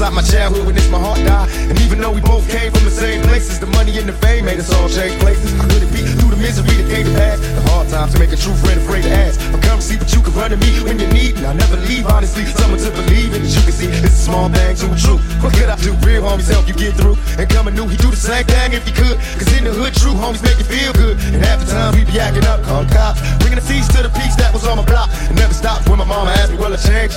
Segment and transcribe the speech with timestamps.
[0.00, 1.48] about my childhood when it's my heart died.
[1.68, 4.44] And even though we both came from the same places, the money and the fame
[4.44, 5.52] made us all change places.
[5.60, 7.38] I couldn't be through the misery that came to pass.
[7.40, 9.40] The hard times to make a true friend afraid to ask.
[9.52, 11.46] I come see what you can run to me when you need me.
[11.46, 12.44] I never leave, honestly.
[12.44, 13.42] Someone to believe in.
[13.42, 15.18] As you can see, it's a small thing too true.
[15.44, 15.92] What could I do?
[16.00, 17.16] Real homies help you get through.
[17.38, 19.16] And coming new, he do the same thing if he could.
[19.36, 21.20] Cause in the hood, true homies make you feel good.
[21.32, 23.20] And half the time we be acting up, call cops.
[23.40, 25.10] Bringing the seats to the peaks that was on my block.
[25.28, 27.12] And never stopped when my mama asked me, will I change?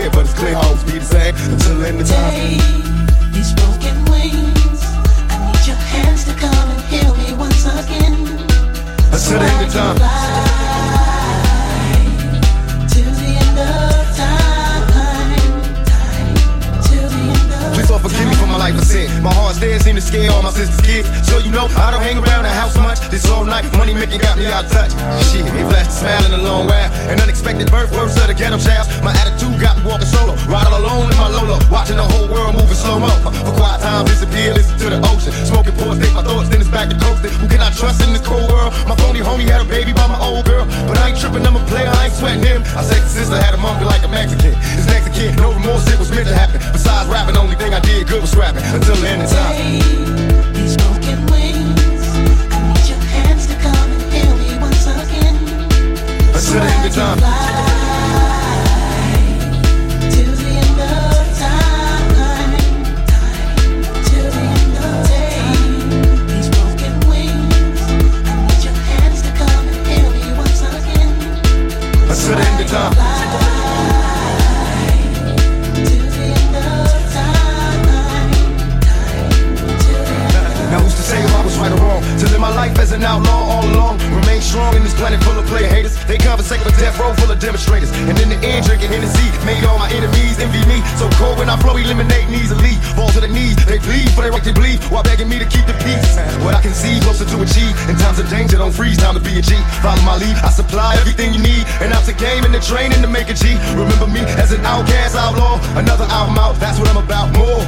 [0.00, 0.54] Tell but it's clear,
[0.86, 3.32] be the same until in the time.
[3.34, 4.80] These broken wings,
[5.28, 8.14] I need your hands to come and heal me once again.
[9.12, 10.39] Until the end of time.
[19.22, 21.06] My heart heart's seem to scare all my sister's kids.
[21.22, 22.98] So you know I don't hang around the house much.
[23.06, 24.90] This all night money making got me out of touch.
[25.30, 26.90] Shit, it flashed a smile in a long while.
[27.06, 28.90] An unexpected birth, words of the ghetto child.
[29.06, 32.58] My attitude got me walking solo, riding alone in my Lolo, watching the whole world
[32.58, 33.10] moving slow mo.
[33.46, 35.32] For quiet time, disappear, listen to the ocean.
[35.46, 37.30] Smoking port, take my thoughts, then it's back to coasting.
[37.38, 38.74] Who can I trust in this cold world?
[38.90, 41.54] My phony homie had a baby by my old girl, but I ain't tripping, I'm
[41.54, 42.66] a player, I ain't sweating him.
[42.74, 44.58] I say sister had a monkey like a Mexican.
[44.74, 46.58] His next kid, no remorse, it was meant to happen.
[46.74, 47.49] Besides rapping, thing
[47.80, 50.52] I did good was scrapping until the end of time.
[50.52, 52.02] These broken wings,
[52.52, 55.36] I need your hands to come and heal me once again.
[56.34, 58.39] Until the end of time.
[83.00, 83.96] An outlaw all along.
[84.12, 85.96] Remain strong in this planet full of player haters.
[86.04, 87.90] They conversate with death row full of demonstrators.
[88.08, 90.84] And in the end, drinking Hennessy made all my enemies envy me.
[91.00, 91.70] So cold when I flow,
[92.50, 92.80] and leave.
[92.94, 95.48] Fall to the knees, they bleed for their right to bleed while begging me to
[95.48, 96.16] keep the peace.
[96.44, 97.72] What I can see, closer to achieve.
[97.88, 99.56] In times of danger, don't freeze, time to be a G.
[99.80, 101.64] Follow my lead, I supply everything you need.
[101.80, 103.56] And out the game and the training to make a G.
[103.72, 105.56] Remember me as an outcast outlaw.
[105.78, 107.32] Another album out, that's what I'm about.
[107.32, 107.64] More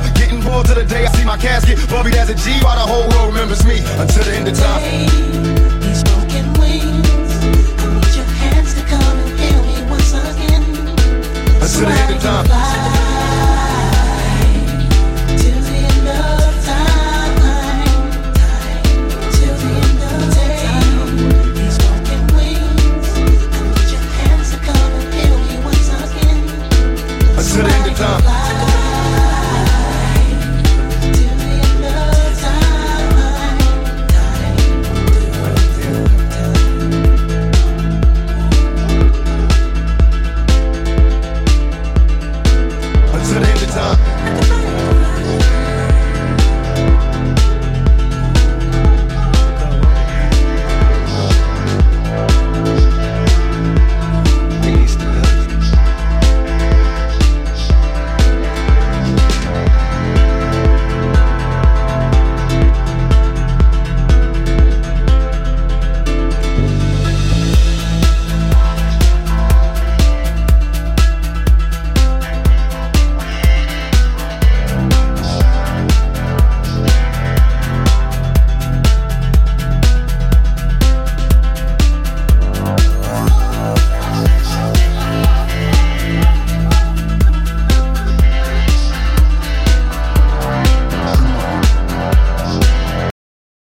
[0.63, 1.79] on to the day I see my casket.
[1.89, 4.83] Bobby as a G, while the whole world remembers me until the end of time.
[11.63, 12.62] Until the end of time.